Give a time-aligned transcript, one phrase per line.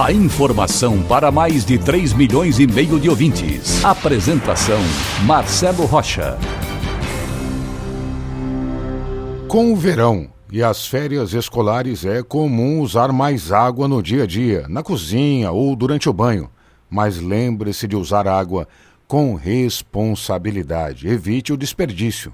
[0.00, 3.84] A informação para mais de 3 milhões e meio de ouvintes.
[3.84, 4.80] Apresentação
[5.26, 6.38] Marcelo Rocha.
[9.46, 14.26] Com o verão e as férias escolares é comum usar mais água no dia a
[14.26, 16.50] dia, na cozinha ou durante o banho.
[16.90, 18.66] Mas lembre-se de usar água
[19.06, 21.06] com responsabilidade.
[21.06, 22.32] Evite o desperdício.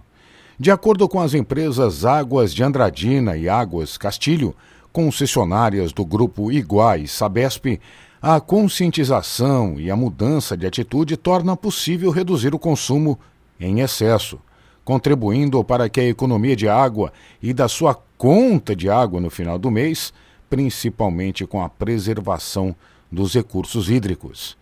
[0.61, 4.55] De acordo com as empresas Águas de Andradina e Águas Castilho,
[4.93, 7.81] concessionárias do grupo Iguá e Sabesp,
[8.21, 13.19] a conscientização e a mudança de atitude torna possível reduzir o consumo
[13.61, 14.41] em excesso,
[14.85, 19.59] contribuindo para que a economia de água e da sua conta de água no final
[19.59, 20.13] do mês,
[20.51, 22.75] principalmente com a preservação
[23.11, 24.57] dos recursos hídricos.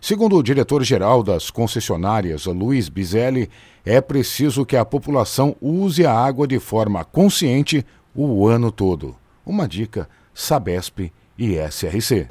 [0.00, 3.50] Segundo o diretor-geral das concessionárias, Luiz Bizelli,
[3.84, 7.84] é preciso que a população use a água de forma consciente
[8.14, 9.14] o ano todo.
[9.44, 12.28] Uma dica: Sabesp e SRC.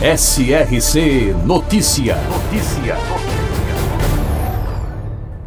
[0.00, 2.16] SRC Notícia.
[2.16, 2.96] Notícia.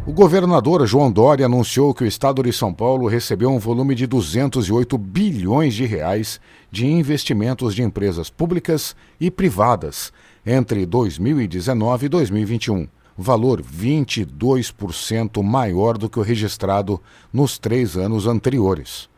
[0.06, 4.08] O governador João Dória anunciou que o estado de São Paulo recebeu um volume de
[4.08, 10.12] 208 bilhões de reais de investimentos de empresas públicas e privadas
[10.44, 17.00] entre 2019 e 2021, valor 22% maior do que o registrado
[17.32, 19.08] nos três anos anteriores.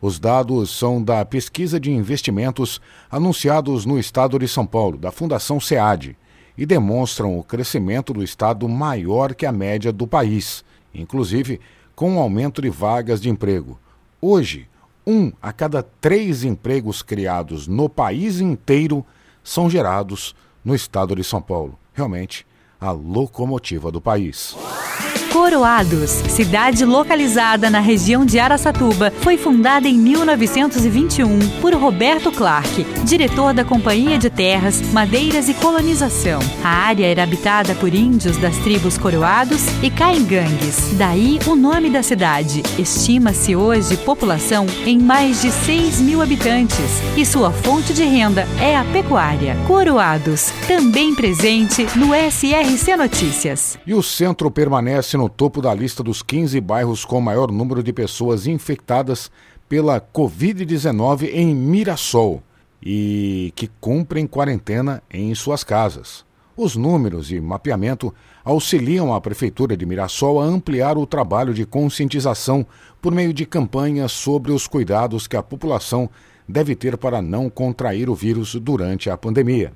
[0.00, 5.60] Os dados são da pesquisa de investimentos anunciados no estado de São Paulo, da Fundação
[5.60, 6.16] SEAD,
[6.56, 11.60] e demonstram o crescimento do estado maior que a média do país, inclusive
[11.94, 13.78] com um aumento de vagas de emprego.
[14.22, 14.66] Hoje,
[15.06, 19.04] um a cada três empregos criados no país inteiro
[19.44, 21.78] são gerados no estado de São Paulo.
[21.92, 22.46] Realmente,
[22.80, 24.56] a locomotiva do país.
[25.32, 33.54] Coroados, cidade localizada na região de Araçatuba, foi fundada em 1921 por Roberto Clark, diretor
[33.54, 36.40] da Companhia de Terras, Madeiras e Colonização.
[36.64, 40.94] A área era habitada por índios das tribos Coroados e Caingangues.
[40.98, 42.62] Daí o nome da cidade.
[42.76, 48.76] Estima-se hoje população em mais de 6 mil habitantes e sua fonte de renda é
[48.76, 49.56] a pecuária.
[49.68, 53.78] Coroados, também presente no SRC Notícias.
[53.86, 57.92] E o centro permanece no topo da lista dos 15 bairros com maior número de
[57.92, 59.30] pessoas infectadas
[59.68, 62.42] pela Covid-19 em Mirassol
[62.82, 66.24] e que cumprem quarentena em suas casas.
[66.56, 72.66] Os números e mapeamento auxiliam a Prefeitura de Mirassol a ampliar o trabalho de conscientização
[73.02, 76.08] por meio de campanhas sobre os cuidados que a população
[76.48, 79.74] deve ter para não contrair o vírus durante a pandemia.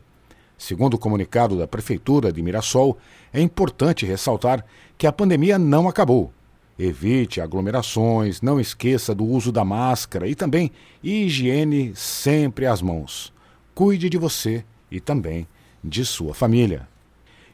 [0.56, 2.96] Segundo o comunicado da Prefeitura de Mirassol,
[3.32, 4.64] é importante ressaltar
[4.96, 6.32] que a pandemia não acabou.
[6.78, 10.72] Evite aglomerações, não esqueça do uso da máscara e também
[11.02, 13.32] higiene sempre as mãos.
[13.74, 15.46] Cuide de você e também
[15.82, 16.88] de sua família.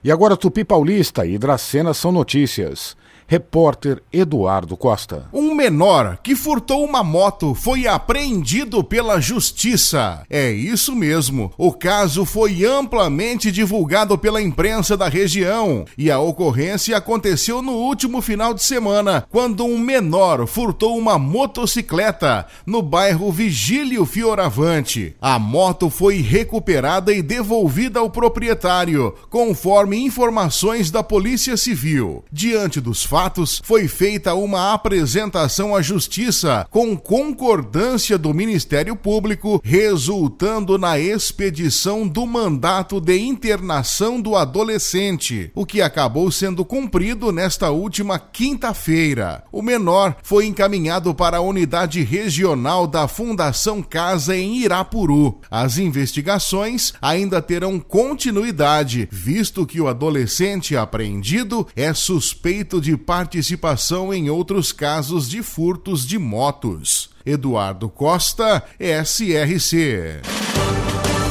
[0.03, 2.97] E agora Tupi Paulista e Dracena são notícias.
[3.31, 5.29] Repórter Eduardo Costa.
[5.33, 10.27] Um menor que furtou uma moto foi apreendido pela justiça.
[10.29, 11.53] É isso mesmo.
[11.57, 18.21] O caso foi amplamente divulgado pela imprensa da região e a ocorrência aconteceu no último
[18.21, 25.15] final de semana, quando um menor furtou uma motocicleta no bairro Vigílio Fioravante.
[25.21, 32.25] A moto foi recuperada e devolvida ao proprietário, conforme informações da Polícia Civil.
[32.33, 39.61] Diante dos fatos, fatos, foi feita uma apresentação à Justiça com concordância do Ministério Público,
[39.63, 47.69] resultando na expedição do mandato de internação do adolescente, o que acabou sendo cumprido nesta
[47.69, 49.45] última quinta-feira.
[49.53, 55.43] O menor foi encaminhado para a unidade regional da Fundação Casa em Irapuru.
[55.51, 64.31] As investigações ainda terão continuidade, visto que o adolescente apreendido é suspeito de participação em
[64.31, 67.11] outros casos de furtos de motos.
[67.27, 70.40] Eduardo Costa, SRC.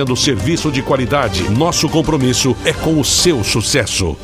[0.00, 1.48] oferecendo serviço de qualidade.
[1.50, 4.16] Nosso compromisso é com o seu sucesso.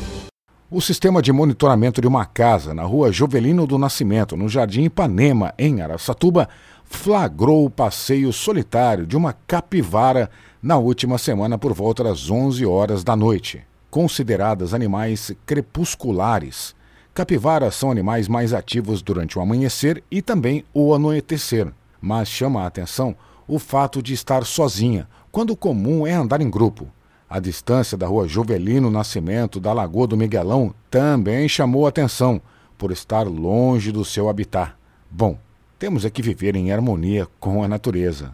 [0.69, 5.53] O sistema de monitoramento de uma casa na rua Jovelino do Nascimento, no Jardim Ipanema,
[5.57, 6.49] em Araçatuba,
[6.83, 10.29] flagrou o passeio solitário de uma capivara
[10.61, 13.61] na última semana por volta das 11 horas da noite.
[13.89, 16.75] Consideradas animais crepusculares,
[17.13, 21.71] capivaras são animais mais ativos durante o amanhecer e também o anoitecer,
[22.01, 23.15] mas chama a atenção
[23.47, 26.87] o fato de estar sozinha, quando o comum é andar em grupo.
[27.29, 32.41] A distância da rua Jovelino Nascimento da Lagoa do Miguelão também chamou atenção,
[32.77, 34.73] por estar longe do seu habitat.
[35.09, 35.37] Bom,
[35.79, 38.33] temos é que viver em harmonia com a natureza.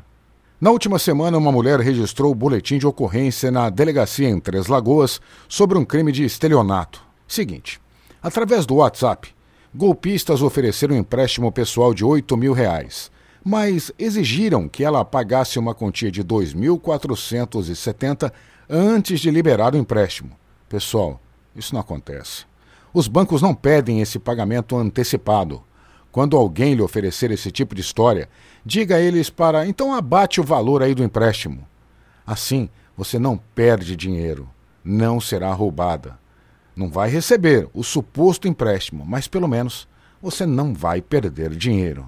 [0.60, 5.20] Na última semana, uma mulher registrou o boletim de ocorrência na delegacia em Três Lagoas
[5.48, 7.04] sobre um crime de estelionato.
[7.28, 7.82] Seguinte:
[8.22, 9.34] através do WhatsApp,
[9.76, 13.12] golpistas ofereceram um empréstimo pessoal de 8 mil reais,
[13.44, 18.32] mas exigiram que ela pagasse uma quantia de 2.470
[18.70, 20.32] antes de liberar o empréstimo.
[20.70, 21.20] Pessoal,
[21.56, 22.46] isso não acontece.
[22.94, 25.62] Os bancos não pedem esse pagamento antecipado.
[26.12, 28.30] Quando alguém lhe oferecer esse tipo de história,
[28.64, 31.68] diga a eles para então abate o valor aí do empréstimo.
[32.26, 34.48] Assim, você não perde dinheiro,
[34.84, 36.18] não será roubada.
[36.76, 39.88] Não vai receber o suposto empréstimo, mas pelo menos
[40.22, 42.08] você não vai perder dinheiro.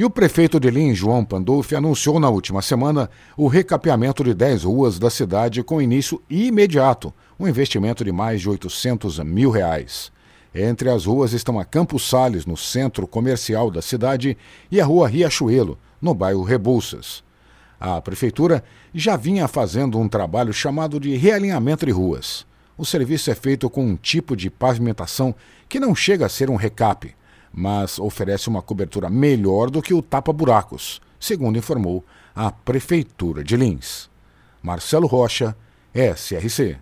[0.00, 4.64] E o prefeito de Lins, João Pandolfi, anunciou na última semana o recapeamento de 10
[4.64, 10.10] ruas da cidade com início imediato, um investimento de mais de 800 mil reais.
[10.54, 14.38] Entre as ruas estão a Campos Sales, no centro comercial da cidade,
[14.70, 17.22] e a Rua Riachuelo, no bairro Rebouças.
[17.78, 18.64] A prefeitura
[18.94, 22.46] já vinha fazendo um trabalho chamado de realinhamento de ruas.
[22.74, 25.34] O serviço é feito com um tipo de pavimentação
[25.68, 27.14] que não chega a ser um recape,
[27.52, 32.04] mas oferece uma cobertura melhor do que o tapa-buracos, segundo informou
[32.34, 34.08] a Prefeitura de Lins.
[34.62, 35.56] Marcelo Rocha,
[35.94, 36.76] SRC.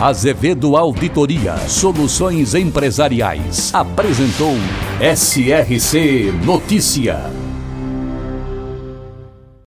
[0.00, 4.54] Azevedo Auditoria Soluções Empresariais apresentou
[5.00, 7.41] SRC Notícia.